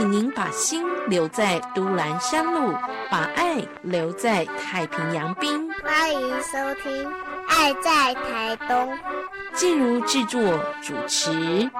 [0.00, 2.72] 请您把心留在都兰山路，
[3.10, 5.70] 把爱留在太平洋滨。
[5.84, 7.04] 欢迎收听
[7.50, 8.94] 《爱在台东》，
[9.52, 10.40] 进入制作
[10.80, 11.70] 主持。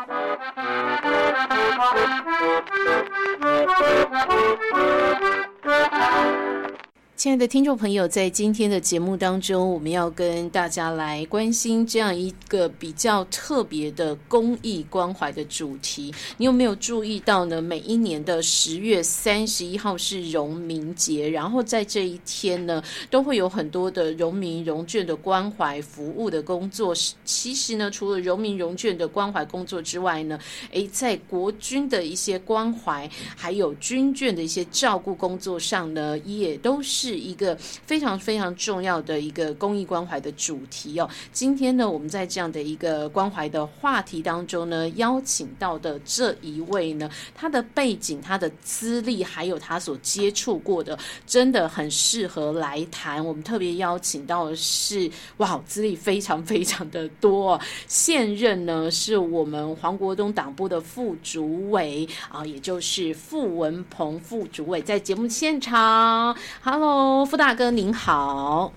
[7.20, 16.14] 亲爱的听众朋友，在今天的节目当中，我们要跟大家来关心这样一个比较特别的公益关怀的主题。
[16.38, 17.60] 你有没有注意到呢？
[17.60, 26.94] 每一年的十月三十一号是荣民节，然后在这一天呢，都会有很多的荣民荣眷的关怀服务的工作。
[27.26, 30.38] 其实呢，除了荣民荣眷的关怀工作之外呢，
[30.70, 37.09] 诶，在国军的一些关怀，还有军眷的一些照顾工作上呢，也都是。
[37.10, 41.10] 是一个非常非常重要的一个公益关怀的主题哦。
[41.32, 53.24] 今天呢，我们在这样的一个关怀的话题当中呢，邀请到的这一位呢，他的背景、他的资历，还有他所接触过的，真的很适合来谈。
[53.26, 57.60] 我们特别邀请到的是，哇，资历非常非常的多。
[57.88, 66.99] 现任呢，是我们黄国东党部的副主委啊，也就是傅文鹏副主委，在节目现场，Hello。
[67.24, 68.72] 傅大哥您好，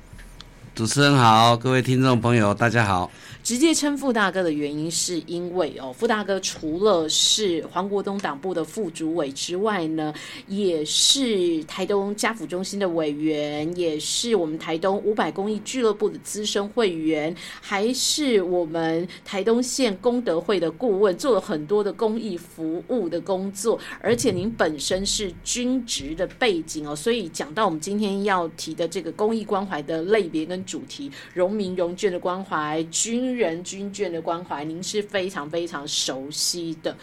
[0.76, 3.10] 主持人好，各位听众朋友大家好。
[3.44, 10.14] 直接称傅大哥的原因，是因为哦，傅大哥除了是黄国东党部的副主委之外呢，
[10.48, 23.78] 也是台东家福中心的委员，也是我们台东五百公益俱乐部的资深会员，还是我们台东县功德会的顾问，做了很多的公益服务的工作。
[24.00, 33.33] 而且您本身是军职的背景哦，所以讲到我们今天要提的这个公益关怀的类别跟主题，荣民荣眷的关怀军。
[33.36, 36.96] 人军眷的关怀，您是非常非常熟悉的。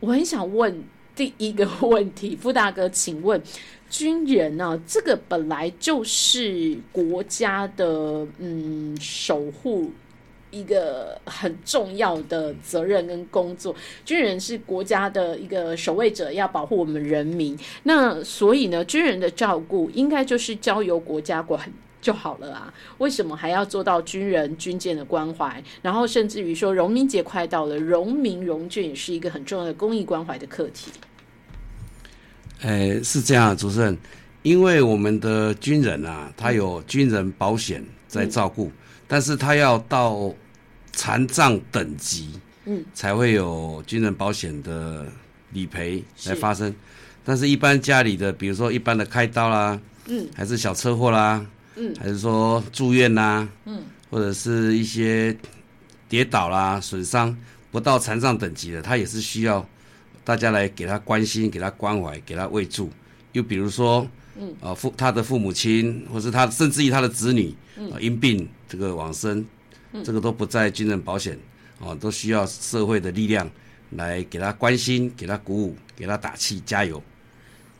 [0.00, 0.82] 我很想问
[1.16, 3.40] 第一个问题，傅大哥，请问
[3.88, 4.80] 军人呢？
[4.86, 9.90] 这个本来就是国家的嗯守护
[10.50, 13.74] 一个很重要的责任跟工作。
[14.04, 17.56] 军人是国家的一个守卫者，要保护我们人民。
[17.84, 21.72] 那所以呢，军人的照顾应该就是交由国家管。
[22.04, 22.72] 就好了啊？
[22.98, 25.64] 为什么还要做到军人军舰的关怀？
[25.80, 30.90] 然后甚至于说，荣民节快到了，荣民荣眷也是一个很重要的公益关怀的课题。
[32.60, 33.96] 哎，是这样，主持人，
[34.42, 38.70] 因为我们的军人啊，他有军人保险在照顾，
[39.08, 40.30] 但是他要到
[40.92, 45.06] 残障等级，嗯，才会有军人保险的
[45.52, 46.74] 理赔来发生。
[47.24, 51.46] 但是，一般家里的，比如说一般的开刀啦，嗯，还是小车祸啦。
[51.76, 55.36] 嗯，还是说住院呐，嗯，或者是一些
[56.08, 57.36] 跌倒啦、损伤
[57.72, 59.66] 不到残障等级的，他也是需要
[60.22, 62.90] 大家来给他关心、给他关怀、给他慰助。
[63.32, 64.06] 又比如说，
[64.38, 69.44] 嗯，啊父他的父母亲，或是他甚至于他的子女，嗯，因病这个往生，
[70.04, 71.36] 这个都不在军人保险，
[71.80, 73.50] 哦，都需要社会的力量
[73.90, 77.02] 来给他关心、给他鼓舞、给他打气、加油。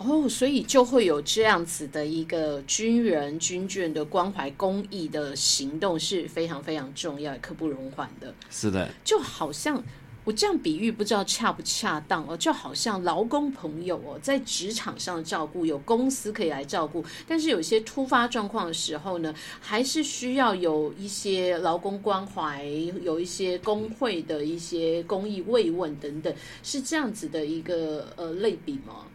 [0.07, 8.35] 哦，所以就会有这样子的一个军人军眷的关怀公益的行动是非常非常重要、刻不容缓的。
[8.51, 9.83] 是的，就好像
[10.25, 12.37] 我这样比喻，不知道恰不恰当哦。
[12.37, 22.65] 就好像劳工朋友哦，在职场上照顾，有公司可以来照顾，但是有些突发状况的时候呢，还是需要有一些劳工关怀，
[23.03, 29.07] 有一些工会的一些公益慰问等等，是这样子的一个呃类比吗？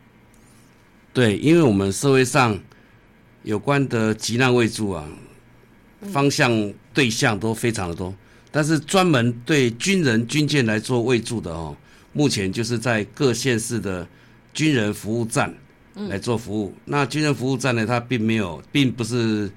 [1.20, 2.58] 对，因为我们社会上
[3.44, 5.06] 有关的急难慰助啊，
[6.14, 8.16] 方向对象都非常的多，
[8.52, 11.76] 但是专门对军人军舰来做慰助的哦，
[12.14, 14.08] 目前就是在各县市的
[14.54, 15.54] 军人服务站
[16.08, 16.74] 来做服务。
[16.86, 19.52] 那军人服务站呢，它并没有，并不是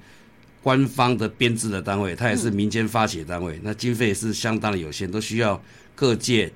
[0.61, 5.63] 官方的编制的单位，它也是民间发起的单位，那经费是相当的有限，都需要
[5.95, 6.51] 各界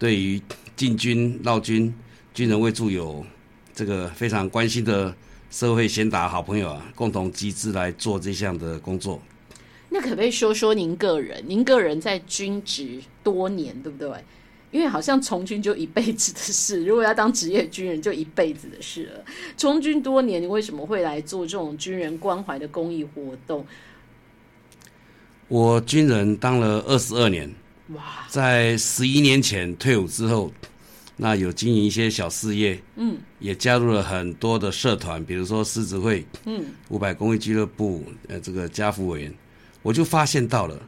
[0.00, 0.42] 对于
[0.74, 1.94] 进军绕军
[2.34, 3.24] 军人慰助有。
[3.78, 5.14] 这个非常关心的
[5.52, 9.22] 社会贤达好朋友啊，共同集资来做这项的工作。
[9.88, 11.40] 那可不可以说说您个人？
[11.46, 14.10] 您个人在军职多年，对不对？
[14.72, 19.24] 因为好像从军就一辈子的事，如果要当职业军人，就一辈子的事了。
[19.56, 23.64] 从军多年，你为什么会来做这种军人关怀的公益活动？
[25.46, 27.48] 我军人当了二十二年，
[27.94, 30.50] 哇，在十一年前退伍之后。
[31.20, 39.34] 那有经营一些小事业，嗯，也加入了很多的社团，比如说狮子会，嗯，五百公益俱乐部，呃，这个家福委员，
[39.82, 40.80] 我就发现到了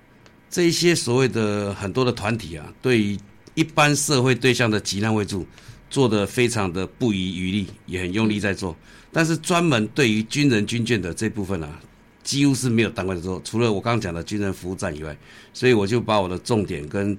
[0.49, 3.19] 这一些所谓的很多的团体啊，对于
[3.55, 5.45] 一般社会对象的急难慰助，
[5.91, 8.77] 做的非常的不遗余力，也很用力在做。
[9.13, 11.81] 但是专门对于军人军眷的这部分啊，
[12.23, 15.17] 几乎是没有单位在做，除了我刚刚讲的军人服务站以外，
[15.53, 17.19] 所以我就把我的重点跟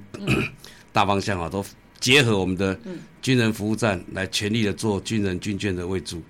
[0.94, 1.66] 大方向啊都
[2.02, 2.78] 结合我们的
[3.22, 6.22] 军人服务站来全力的做军人军眷的喂助。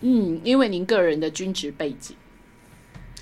[0.00, 2.14] 嗯，因为您个人的军职背景。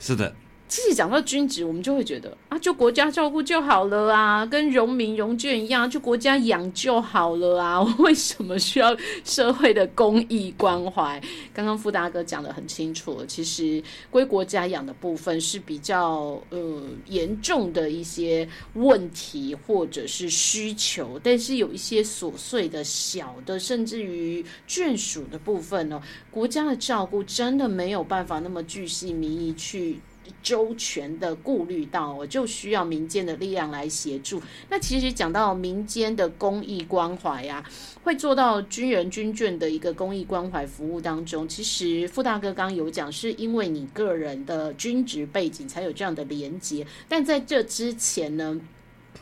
[0.00, 0.34] 是的，
[0.70, 11.20] 其实讲到军职，我们就会觉得啊，就国家照顾就好了啊，跟荣民荣眷一样，就国家养就好了啊， 为什么需要社会的公益关怀？
[11.52, 13.82] 刚刚傅大哥讲的很清楚，其实
[14.12, 26.00] 归国家养的部分是比较呃严重的一些问题或者是需求，但是有一些琐碎的小的，甚至于眷属的部分呢，
[26.30, 29.98] 国家的照顾真的没有办法那么巨细靡遗去。
[30.42, 34.40] 周全的顾虑到，我就需要民间的力量来协助。
[34.68, 37.64] 那其实讲到民间的公益关怀呀，
[38.02, 46.86] 会做到军人军眷的一个公益关怀服务当中，其实傅大哥刚刚有讲，是因为你个人的军职背景才有这样的连接。
[47.08, 48.60] 但在这之前呢？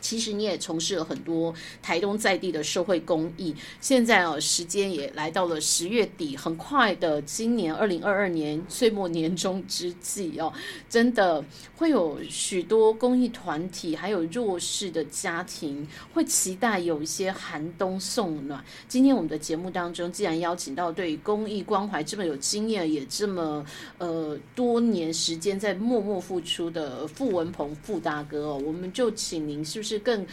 [0.01, 3.55] 其实你也从事了很多台东在地的社会公益。
[3.81, 10.53] 现在哦，时间也来到了十月底，很快的，今年二零二二年岁末年终之际哦，
[10.89, 11.43] 真的
[11.75, 18.63] 会有许多公益团体，还有弱势的家庭，会期待有一些寒冬送暖。
[18.87, 23.65] 今天我们的节目当中，既然邀请到对公益关怀这么有经验，也这么
[23.97, 29.88] 呃多年时间在默默付出的傅文鹏傅大哥哦，我们就请您是不是？
[29.89, 30.25] 是更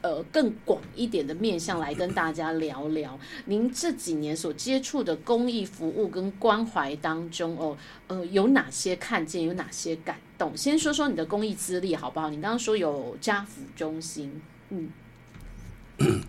[0.00, 7.76] 呃更广一点的面向来跟大家聊聊，您这几年所接触的公益服务跟关怀当中哦，
[8.06, 10.56] 呃有哪些看见，有哪些感动？
[10.56, 12.30] 先说说你的公益资历好不好？
[12.30, 14.40] 你刚刚说有家福中心，
[14.70, 14.88] 嗯，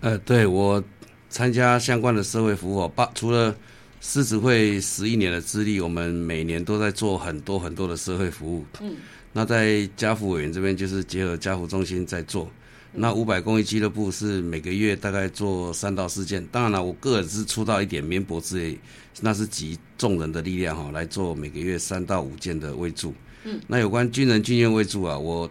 [0.00, 0.82] 呃，对我
[1.28, 3.56] 参加相关的社会服务，把除了
[4.00, 8.96] 狮子会十一年的资历，我们每年都在做很多很多的社会服务，嗯。
[9.32, 12.50] 那在家福委员这边，就是结合家福中心在做。
[12.92, 16.44] 那五百公益俱乐部是每个月大概做三到四件。
[16.46, 18.76] 当然了，我个人是出到一点绵薄之类，
[19.20, 23.14] 那是集众人的力量哈来做每个月三到五件的慰助。
[23.44, 23.60] 嗯。
[23.68, 25.48] 那有关军人军院慰助啊，我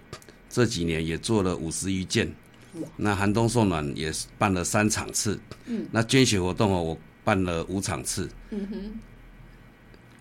[0.49, 2.29] 这几年也做了五十余件。
[2.97, 5.39] 那寒冬送暖也办了三场次。
[5.67, 5.85] 嗯。
[5.91, 8.29] 那捐血活动哦，我办了五场次。
[8.49, 8.99] 嗯哼。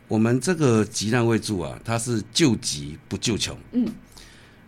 [0.08, 3.56] 我们这个急难慰助啊，它是救急不救穷。
[3.72, 3.86] 嗯，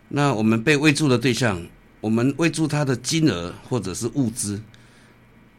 [0.09, 1.61] 那我们被慰助的对象，
[1.99, 4.61] 我们慰助他的金额或者是物资，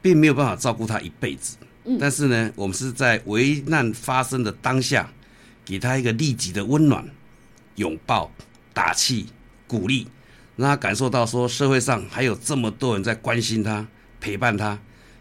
[0.01, 1.57] 并没有办法照顾他一辈子。
[1.85, 5.11] 嗯，但是呢，我们是在危难发生的当下，
[5.65, 7.05] 给他一个立即的温暖、
[7.75, 8.31] 拥抱、
[8.73, 9.27] 打气、
[9.67, 10.07] 鼓励，
[10.55, 13.85] 让他感受到说社会上还有这么多人在关心他、
[14.21, 14.79] 陪伴他，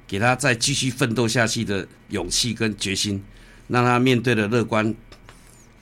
[0.08, 3.24] 给他再继续奋斗下去的勇气跟决心。
[3.72, 4.94] 让他面对的乐观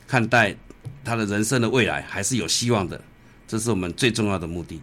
[0.08, 0.56] 看待
[1.04, 3.02] 他的人生的未来，还是有希望的，
[3.48, 4.80] 这是我们最重要的目的。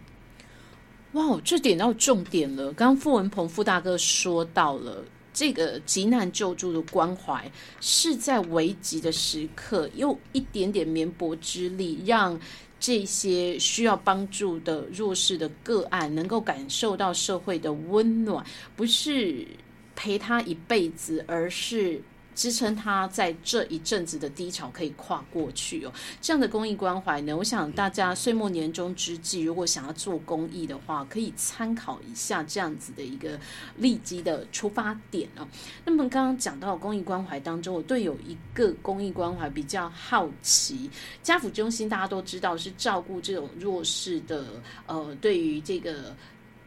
[1.13, 2.65] 哇，这点到重点了。
[2.73, 7.49] 刚刚傅文鹏傅大哥说到了，这个急难救助的关怀
[7.79, 12.37] 是在危急的时刻，用一点点绵薄之力，让
[12.77, 19.47] 这些需要帮助的弱势的个案能够感受到社会的温暖，不是
[19.95, 22.01] 陪他一辈子，而是。
[22.37, 25.91] 支撑他在这一阵子的低潮可以跨过去哦，
[26.21, 33.39] 这样的公益关怀呢，我想大家岁末年终之际，如果想要做公益的话，可以参考一下这样子的一个
[33.75, 35.47] 立即的出发点哦。
[35.83, 40.87] 那么刚刚讲到公益关怀当中，我对有一个公益关怀比较好奇，
[41.23, 44.45] 家福中心大家都知道是照顾这种弱势的，
[44.85, 46.15] 呃，对于这个。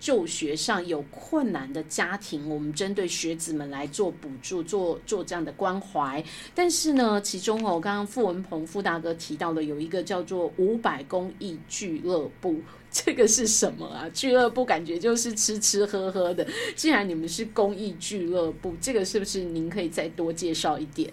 [0.00, 6.24] 就学上有困难的家庭，我们针对学子们来做补助，做做这样的关怀。
[6.54, 12.58] 但是呢，其中哦，刚刚傅文鹏傅大哥提到的有一个叫做五百公益俱乐部，
[12.90, 14.08] 这个是什么啊？
[14.14, 16.46] 俱乐部感觉就是吃吃喝喝的。
[16.74, 21.12] 既然你们是公益俱乐部，这个是不是您可以再多介绍一点？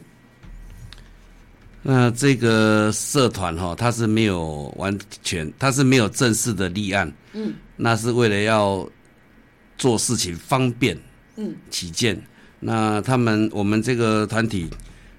[1.90, 7.10] 那这个社团哈，它是没有完全，它是没有正式的立案。
[7.32, 7.54] 嗯。
[7.78, 8.86] 那是为了要
[9.78, 11.00] 做事情方便，
[11.38, 12.22] 嗯，起见。
[12.60, 14.70] 那他们我们这个团体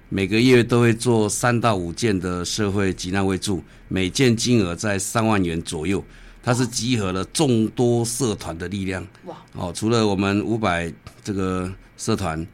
[0.09, 6.05] 每个月都会做三到五件的社会急难慰助，每件金额在三万元左右。
[6.43, 9.03] 它是集合了众多社团的力量。
[9.25, 9.35] 哇！
[9.53, 12.45] 哦，除了我们五百这个社团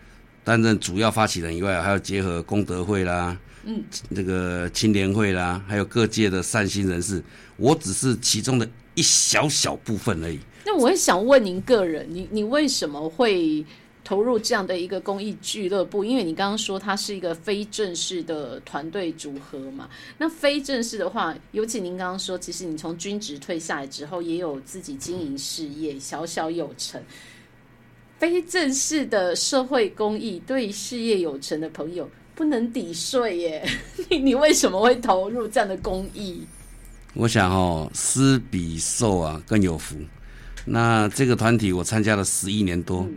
[0.41, 3.84] 担任主要发起人以外，还要结合功德会啦，嗯，
[4.15, 7.22] 这个青年会啦，还有各界的善心人士。
[7.57, 8.67] 我只是其中的。
[8.98, 10.39] 一小小部分而已。
[10.65, 13.62] 那我也想问您个人，你你为什么会
[14.05, 16.05] 投入这样的一个公益俱乐部？
[16.05, 19.89] 因为你刚刚说它是一个非正式的团队组合嘛。
[20.17, 27.03] 那非正式的话，尤其您刚刚说，其实你从军职退下来之后，也有自己经营事业，小小有成。
[28.17, 33.70] 非正式的社会公益，对事业有成的朋友不能抵税耶。
[34.10, 36.44] 你你为什么会投入这样的公益？
[37.13, 39.96] 我想哦，施比受啊更有福。
[40.65, 43.08] 那这个团体我参加了十一年多，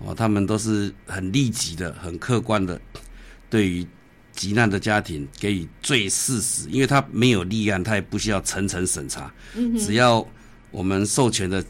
[0.00, 2.80] 哦，他们都是很利己的、很客观的，
[3.48, 3.86] 对于
[4.32, 9.32] 急难的家庭给予最事实，因为他没有立案，他也不需要层层审查，
[9.78, 10.26] 只要
[10.70, 11.64] 我们授权的。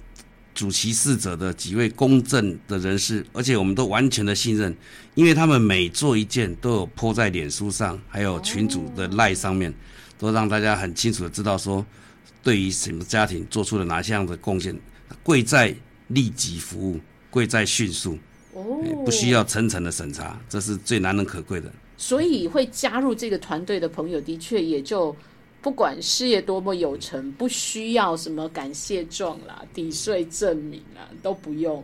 [0.54, 4.74] 主其事者的几位公正的人士，而且我们都完全的信任，
[5.14, 9.74] 因为他们每做一件都有泼在脸书上，还有群主的赖上面，
[10.16, 11.84] 都让大家很清楚的知道说，
[12.42, 14.78] 对于什么家庭做出了哪些样的贡献，
[15.24, 15.74] 贵在
[16.08, 18.16] 立即服务，贵在迅速，
[18.52, 21.70] 哦，不需要层层的审查，这是最难能可贵的。
[21.96, 25.14] 所以会加入这个团队的朋友，的确也就。
[25.64, 31.82] 不管事业多么有成，不需要什么感谢状啦、抵税证明啊，都不用。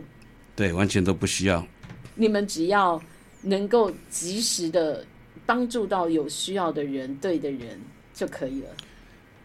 [0.55, 1.65] 对，完全都不需要。
[2.13, 3.01] 你们只要
[3.41, 5.03] 能够及时的
[5.47, 7.81] 帮助到有需要的人、对的人
[8.13, 8.69] 就可以了。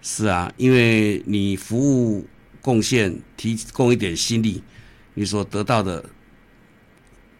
[0.02, 2.22] 是啊，因为你服务
[2.60, 4.62] 贡献、提供一点心力，
[5.14, 6.04] 你所得到的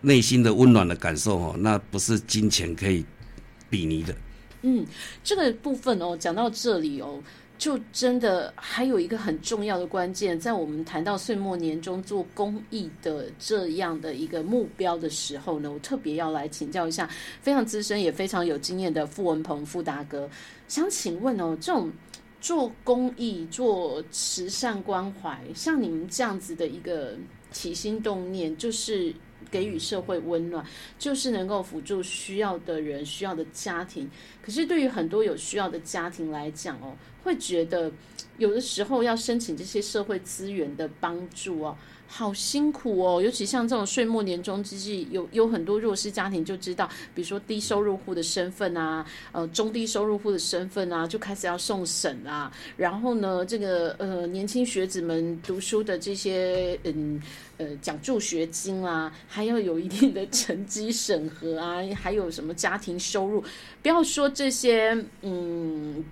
[0.01, 3.05] 内心的温暖的感受哦，那不是金钱可以
[3.69, 4.17] 比拟的。
[4.63, 4.85] 嗯，
[5.23, 7.23] 这个部分哦，讲到这里哦，
[7.57, 17.09] 就真的还有一个很重要的关键，在我们谈到岁末年终做公益的这样的一个目标的时候呢，我特别要来请教一下
[17.41, 20.29] 非常资深也非常有经验的傅文鹏傅大哥，
[20.67, 21.91] 想请问哦，这种
[22.41, 27.17] 做公益、做慈善关怀，像你们这样子的一个
[27.53, 29.15] 起心动念，就是。
[29.51, 30.65] 给予社会温暖，
[30.99, 34.11] 就是能够辅助需要的人、需要的家庭。
[34.43, 37.91] 可是对于很多有需要的家庭来讲哦，会觉得
[38.39, 41.77] 有的时候要申请这些社会资源的帮助哦。
[42.07, 52.51] 好辛苦哦，尤其像这种岁末年终之际，有有很多弱势家庭就知道，比如说低收入户的身份啊，呃，中低收入户的身份啊，就开始要送审啊。
[52.77, 57.21] 然后呢，这个呃年轻学子们读书的这些嗯
[57.59, 63.43] 呃奖助学金啊，还要有一定的成绩审核啊，还有什么家庭收入，
[63.83, 66.05] 不要说这些嗯。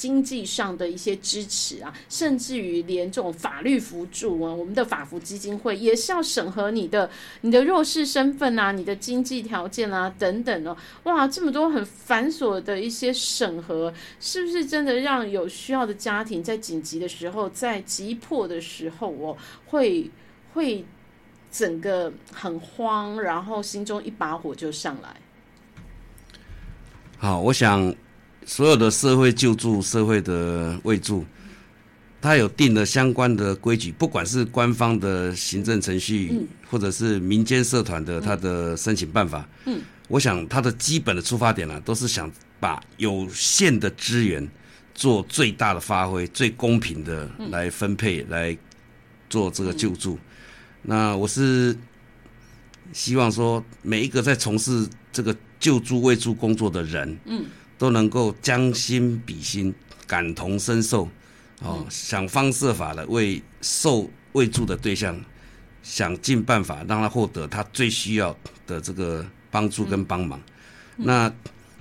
[0.00, 7.10] 经济上的一些支持啊，甚至于连这种法律辅助啊，我们的法服基金会也是要审核你的
[7.42, 20.10] 你的弱势身份啊，你的经济条件啊等等哦，哇，这么多很繁琐的一些审核，是不是真的让有需要的家庭在紧急的时候，在急迫的时候哦，会
[20.54, 20.82] 会
[21.52, 25.14] 整个很慌，然后心中一把火就上来。
[27.18, 27.94] 好，我想。
[28.46, 31.24] 所有的社会救助、社会的慰助，
[32.20, 36.32] 它有定的相关的规矩，不管是官方的行政程序，
[36.68, 39.48] 或者是民间社团的它的申请办法。
[39.66, 44.46] 嗯，我想它的基本的出发点呢，都是想把有限的资源
[44.94, 48.56] 做最大的发挥，最公平的来分配，来
[49.28, 50.18] 做这个救助。
[50.82, 51.76] 那我是
[52.92, 57.44] 希望说，每一个在从事这个救助慰助工作的人，嗯。
[57.80, 59.74] 都能够将心比心，
[60.06, 61.08] 感同身受，
[61.62, 65.18] 哦，想方设法的为受慰助的对象，
[65.82, 70.38] 想尽办法让他获得他最需要的这个帮助跟帮忙。
[70.94, 71.32] 那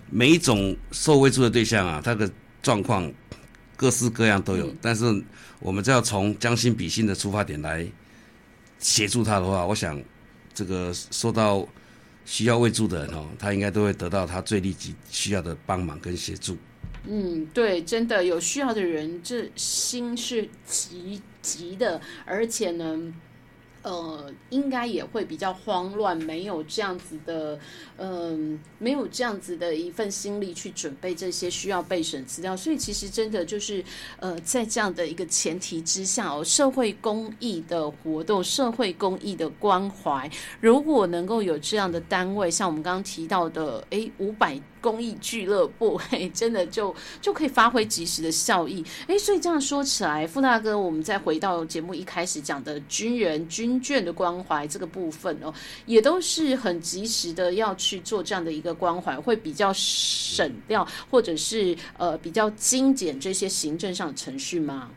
[0.10, 2.32] 每一种受慰助的对象啊，他的
[2.63, 3.12] 状况
[3.75, 5.22] 各式各样都有，但是
[5.60, 7.86] 我们只要从将心比心的出发点来
[8.79, 10.01] 协助他的话，我想
[10.53, 11.68] 这个受到。
[12.26, 16.58] 需要慰助的人哦，他应该都会得到他最立即需要的帮忙跟协助。
[17.06, 23.14] 嗯，对，真的有需要的人，这心是急急的，而且呢。
[23.82, 27.60] 呃，应该也会比较慌乱，没有这样子的，
[27.98, 33.84] 嗯，没有这样子的一份心力去准备这些需要备审资料，所以其实真的就是，
[34.20, 44.60] 呃，在这样的一个前提之下哦，社会公益的活动，社会公益的关怀，如果能够有这样的单位，像我们刚刚提到的，诶，五百。
[44.82, 55.54] 公益俱乐部， 嘿，真的就就可以发挥及时的效益，哎，所以这样说起来，傅大哥，我们再回到节目一开始讲的军人军眷的关怀这个部分哦，
[55.86, 64.90] 也都是很及时的要去做这样的一个关怀，会比较省掉或者是呃比较精简这些行政上的程序吗？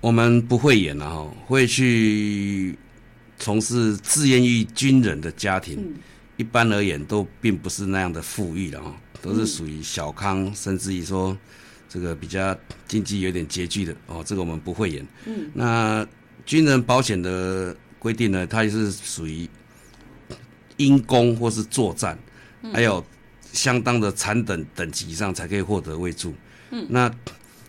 [0.00, 2.78] 我们不会演了哈，会去
[3.36, 5.94] 从事志愿役军人的家庭，嗯
[6.38, 11.36] 一般而言都并不是那样的富裕了哦，都是属于小康，甚至于说
[11.88, 15.06] 这个比较经济有点拮据的哦，这个我们不会演。
[15.26, 16.06] 嗯，那
[16.46, 19.48] 军人保险的规定呢，它也是属于
[20.76, 22.16] 因公或是作战，
[22.72, 23.04] 还有
[23.52, 26.32] 相当的残等等级以上才可以获得位助。
[26.70, 27.12] 嗯，那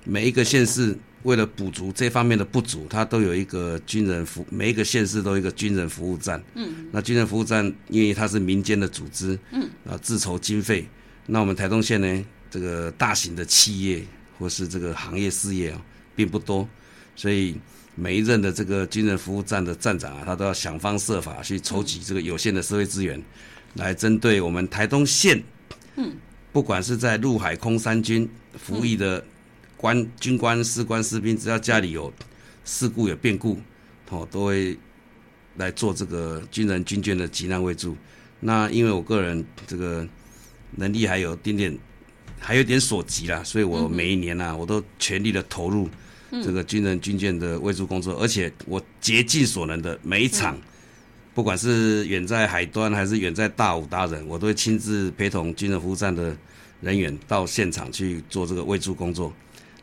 [0.04, 6.42] 每一个县市为了补足这方面的不足，它都有一个军人服，每一个县市都有一个军人服务站。
[6.56, 10.88] 嗯，那军人服务站因为它是民间的组织，嗯，啊自筹经费。
[11.26, 14.04] 那我们台东县呢，这个大型的企业
[14.38, 15.82] 或是这个行业事业啊，
[16.16, 16.68] 并不多，
[17.16, 17.56] 所以
[17.96, 23.22] 每一任的这个军人服务站的站长啊，他都要想方设法去筹集这个有限的社会资源，
[23.76, 25.44] 来针对我们台东县，
[25.98, 26.14] 嗯，
[26.54, 29.24] 不管是在陆海空三军服役的
[29.80, 32.12] 官、军官、士官、士兵，只要家里有
[32.66, 33.58] 事故有变故，
[34.10, 34.78] 哦，都会
[35.56, 37.96] 来做这个军人军眷的急难为助。
[38.42, 40.06] 那因为我个人这个
[40.72, 41.78] 能力还有点点，
[42.38, 45.90] 还有点所及啦，所以我每一年呐、我都全力的投入
[46.30, 50.60] 这个军人军眷的卫助工作，而且我竭尽所能的每一场，
[51.34, 56.36] 不管是远在海端还是远在大武达人，我都会亲自陪同军人服务站的
[56.82, 59.34] 人员到现场去做这个卫助工作。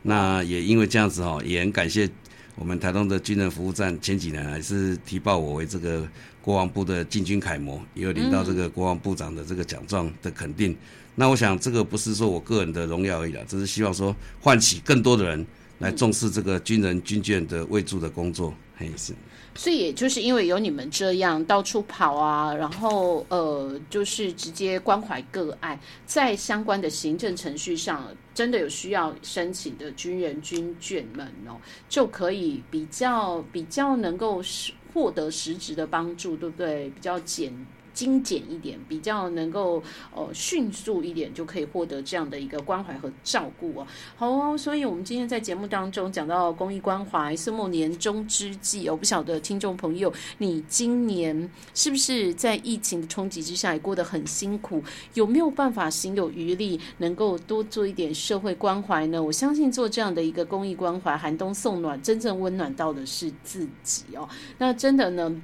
[0.09, 2.09] 那也因为这样子哦，也很感谢
[2.55, 6.09] 我们台东的军人服务站前几年还是提报我为这个
[6.41, 10.77] 国防部的进军楷模，也有领到这个国防部长的这个奖状的肯定。
[11.17, 15.45] 那我想这个不是说我个人的荣耀而已啦，只是希望说唤起更多的人
[15.81, 18.55] 来重视这个军人军眷的卫助的工作。
[18.77, 19.15] 嘿，是。
[19.55, 31.57] 所以也就是因为有你们这样到处跑啊，然后呃，就是直接关怀个案，在相关的行政程序上，真的有需要申请的军人军眷们哦，
[31.89, 36.91] 就可以比较比较能够实获得实质的帮助，对不对？
[36.91, 37.51] 比较简。
[37.97, 39.83] 精简一点，比较能够
[40.15, 43.87] 呃迅速一点，就可以获得这样的一个关怀和照顾哦。
[44.17, 54.83] 好哦，所以我们今天在节目当中讲到公益关怀，岁末年终之际，我不晓得听众朋友，你今年是不是在疫情的冲击之下也过得很辛苦？
[55.15, 59.23] 有没有办法行有余力，能够多做一点社会关怀呢？
[59.23, 64.29] 我相信做这样的一个公益关怀，寒冬送暖，真正温暖到的是自己哦。
[64.59, 65.41] 那真的呢？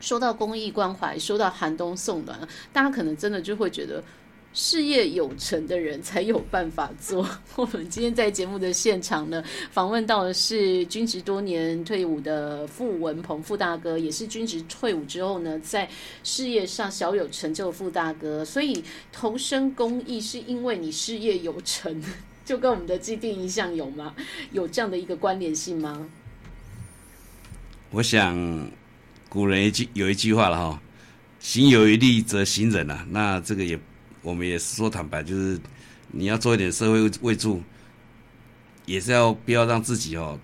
[0.00, 2.36] 说到公益关怀，说到寒冬送暖，
[2.72, 4.02] 大家可能真的就会觉得
[4.52, 7.28] 事业有成的人才有办法做。
[7.54, 15.88] 我们今天在节目的现场呢，访问到的是军职多年退伍的傅文鹏傅大哥，也是军职退伍之后呢，在
[16.24, 18.44] 事业上小有成就的傅大哥。
[18.44, 18.82] 所以
[19.12, 22.02] 投身公益是因为你事业有成，
[22.44, 24.16] 就跟我们的既定印象有吗？
[24.50, 26.08] 有这样的一个关联性吗？
[27.92, 28.70] 我想，
[29.30, 30.82] 古人一句有一句话了哈
[31.38, 33.06] ，“行有余力则行忍”啊。
[33.10, 33.78] 那这个也，
[34.22, 35.58] 我们也是说坦白，就是
[36.10, 37.62] 你要做一点社会慰助，
[38.86, 40.36] 也是要不要让自己哦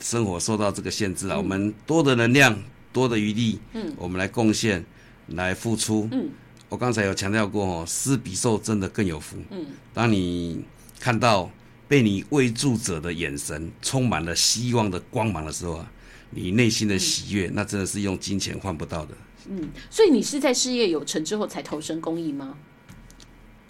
[0.00, 1.36] 生活受到这个限制啊。
[1.38, 2.58] 我们多的能量、
[2.92, 4.84] 多的余力，嗯，我们来贡献、
[5.28, 6.08] 来付出。
[6.10, 6.28] 嗯，
[6.68, 9.36] 我刚才有强调过哦，施比受真的更有福。
[9.50, 10.64] 嗯，当你
[10.98, 11.48] 看到
[11.88, 15.90] 被你慰助者的眼神充满了希望的光芒的时候啊。
[16.30, 19.14] 你内心的喜悦，那真的是用金钱换不到的。
[19.48, 22.54] 嗯，所以你是在事业有成之后才投身公益吗？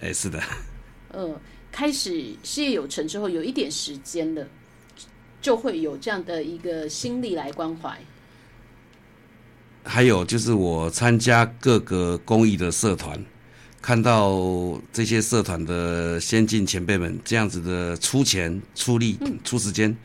[0.00, 0.42] 哎，是的。
[1.12, 4.44] 呃，开始事业有成之后，有一点时间了，
[5.40, 7.96] 就会有这样的一个心力来关怀。
[9.84, 13.24] 还有就是我参加各个公益的社团，
[13.80, 19.96] 看到这些社团的先进前辈们这样子的出钱、出力、出时间。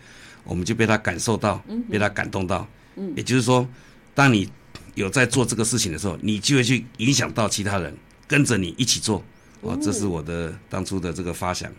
[0.46, 2.68] 我们就被他感受到，被他感动到。
[2.98, 3.66] 嗯，也就是说，
[4.14, 4.50] 当你
[4.94, 7.96] 有在做这个事情的时候，你就会去影响到其他人，
[8.28, 9.24] 跟着你一起做。
[9.62, 11.72] 哦，这是我的当初的这个发想。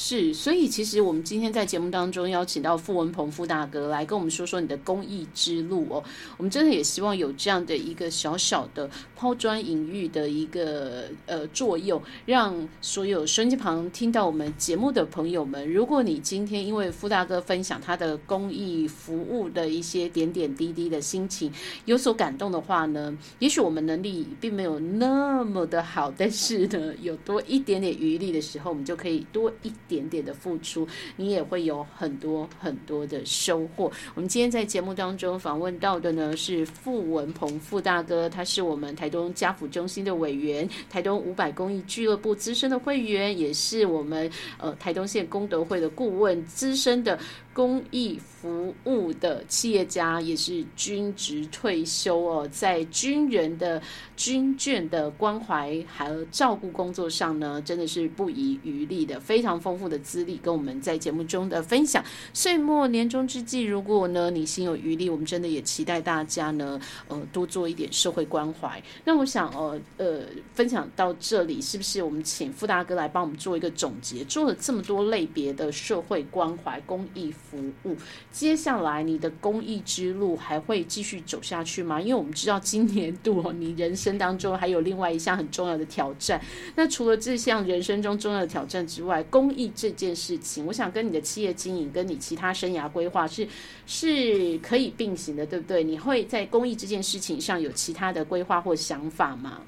[0.00, 6.00] 是，所以其实我们今天在节目当中邀请到傅文鹏傅大哥来跟我们说说你的公益之路哦。
[6.36, 21.52] 我们真的也希望有这样的一个小小的抛砖引玉的一个呃作用，让所有收音机旁听到我们节目的朋友们，如果你今天因为傅大哥分享他的公益服务的一些点点滴滴的心情
[21.86, 29.72] 有所感动的话呢，也许我们能力并没有那么的好，但是呢，有多一点点余力的时候，我们就可以多一。
[29.88, 33.90] 点点的付出，你也会有很多很多的收获。
[34.14, 47.18] 我们今天在节目当中访问到的呢是傅文鹏傅大哥，他是我们台东家福中心的委员，台东五百公益俱乐部资深的会员，也是我们呃台东县功德会的顾问，资深的。
[47.54, 53.82] 公益服务的企业家，也是军职退休哦，在军人的
[54.16, 62.04] 军眷的关怀还有照顾工作上呢，真的是不遗余力的，非常丰富的资历跟我们在节目中的分享。
[62.32, 68.82] 岁末年终之际，如果呢你心有余力，我们真的也期待大家呢，呃，多做一点社会关怀。
[69.04, 70.22] 那我想，呃呃，
[70.54, 74.24] 分享到这里，是不是我们请傅大哥来帮我们做一个总结？
[74.24, 77.96] 做了这么多类别的社会关怀、公益服务，
[78.32, 82.00] 接下来你的公益之路还会继续走下去吗？
[82.00, 86.40] 因为我们知道今年度哦，你人生当中还有另外一项很重要的挑战。
[86.74, 93.46] 那除了这项人生中重要的挑战之外，公益这件事情，我想跟你的企业经营、跟你其他生涯规划是
[93.86, 95.82] 是可以并行的，对不对？
[95.82, 99.60] 你会在公益这件事情上有其他的规划或想法吗？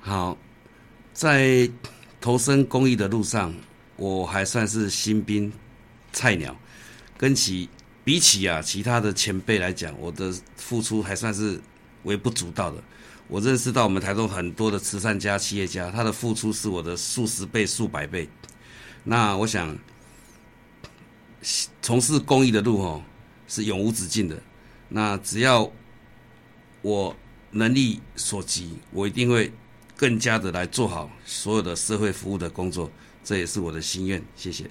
[0.00, 0.36] 好，
[1.12, 1.70] 在
[2.20, 3.54] 投身公益的路上，
[3.96, 5.52] 我还算是新兵
[6.12, 6.56] 菜鸟，
[7.16, 7.68] 跟其
[8.04, 11.60] 比起啊其他的前辈来讲，我的付出还算是
[12.04, 12.82] 微不足道的。
[13.26, 18.26] 我认识到我们台中很多的慈善家、企业家，他的付出是我的数十倍、数百倍。
[19.04, 19.76] 那我想，
[21.80, 23.02] 从事公益的路哦，
[23.46, 24.42] 是永无止境的。
[24.88, 25.70] 那只要
[26.82, 27.16] 我
[27.50, 29.52] 能力所及，我一定会
[29.96, 32.90] 更加的来做好所有的社会服务的工作，
[33.24, 34.22] 这也是我的心愿。
[34.36, 34.70] 谢谢。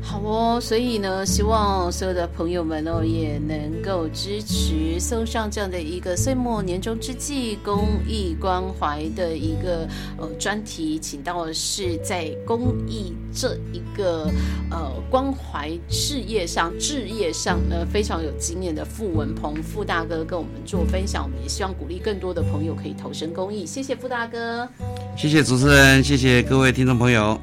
[0.00, 14.30] 好哦，所以呢，希望所有的朋友们哦，也能够支持送上这样的一个岁末年终之际公益关怀的一个呃专题，请到的是在公益这一个
[14.70, 21.24] 呃关怀事业上、置业上呢非常有经验的傅文鹏傅大哥跟我们做分享。
[21.24, 23.66] 我们也希望鼓励更多的朋友可以投身公益。
[23.66, 24.66] 谢谢傅大哥，
[25.18, 27.38] 谢谢主持人，谢谢各位听众朋友。